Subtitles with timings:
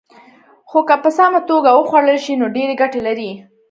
[0.69, 3.31] خو که په سمه توګه وخوړل شي، نو ډېرې ګټې لري.